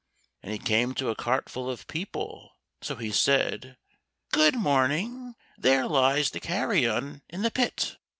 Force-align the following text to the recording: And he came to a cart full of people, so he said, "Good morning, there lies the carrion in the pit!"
And 0.41 0.51
he 0.51 0.57
came 0.57 0.95
to 0.95 1.11
a 1.11 1.15
cart 1.15 1.47
full 1.47 1.69
of 1.69 1.85
people, 1.85 2.57
so 2.81 2.95
he 2.95 3.11
said, 3.11 3.77
"Good 4.31 4.55
morning, 4.55 5.35
there 5.59 5.85
lies 5.87 6.31
the 6.31 6.39
carrion 6.39 7.21
in 7.29 7.43
the 7.43 7.51
pit!" 7.51 7.97